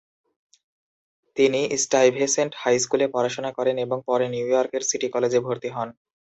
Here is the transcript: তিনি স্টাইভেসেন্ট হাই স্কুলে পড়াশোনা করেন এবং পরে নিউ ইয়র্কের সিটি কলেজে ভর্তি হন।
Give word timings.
তিনি 1.37 1.61
স্টাইভেসেন্ট 1.83 2.51
হাই 2.57 2.75
স্কুলে 2.79 3.05
পড়াশোনা 3.13 3.51
করেন 3.57 3.75
এবং 3.77 3.97
পরে 4.07 4.25
নিউ 4.29 4.45
ইয়র্কের 4.49 4.83
সিটি 4.89 5.07
কলেজে 5.09 5.39
ভর্তি 5.45 5.69
হন। 5.75 5.89